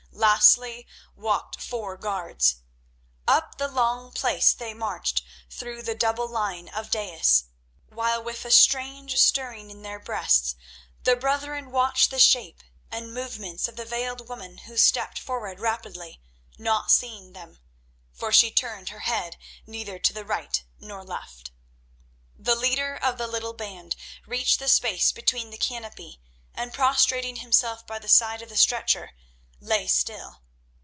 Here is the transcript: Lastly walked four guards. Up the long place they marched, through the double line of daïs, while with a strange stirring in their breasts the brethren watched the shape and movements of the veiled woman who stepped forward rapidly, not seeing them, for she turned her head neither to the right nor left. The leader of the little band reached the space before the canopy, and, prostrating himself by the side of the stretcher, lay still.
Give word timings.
Lastly 0.13 0.85
walked 1.15 1.59
four 1.59 1.97
guards. 1.97 2.57
Up 3.27 3.57
the 3.57 3.67
long 3.69 4.11
place 4.11 4.53
they 4.53 4.71
marched, 4.73 5.23
through 5.49 5.81
the 5.81 5.95
double 5.95 6.27
line 6.27 6.69
of 6.69 6.91
daïs, 6.91 7.45
while 7.89 8.21
with 8.21 8.45
a 8.45 8.51
strange 8.51 9.17
stirring 9.17 9.71
in 9.71 9.81
their 9.81 9.99
breasts 9.99 10.55
the 11.05 11.15
brethren 11.15 11.71
watched 11.71 12.11
the 12.11 12.19
shape 12.19 12.61
and 12.91 13.15
movements 13.15 13.67
of 13.67 13.77
the 13.77 13.85
veiled 13.85 14.27
woman 14.29 14.59
who 14.59 14.77
stepped 14.77 15.17
forward 15.17 15.59
rapidly, 15.59 16.21
not 16.55 16.91
seeing 16.91 17.33
them, 17.33 17.59
for 18.13 18.31
she 18.31 18.51
turned 18.51 18.89
her 18.89 18.99
head 18.99 19.37
neither 19.65 19.97
to 19.97 20.13
the 20.13 20.25
right 20.25 20.63
nor 20.77 21.03
left. 21.03 21.51
The 22.37 22.55
leader 22.55 22.95
of 22.95 23.17
the 23.17 23.27
little 23.27 23.53
band 23.53 23.95
reached 24.27 24.59
the 24.59 24.67
space 24.67 25.11
before 25.11 25.45
the 25.49 25.57
canopy, 25.57 26.21
and, 26.53 26.73
prostrating 26.73 27.37
himself 27.37 27.87
by 27.87 27.97
the 27.97 28.09
side 28.09 28.43
of 28.43 28.49
the 28.49 28.57
stretcher, 28.57 29.13
lay 29.63 29.85
still. 29.85 30.41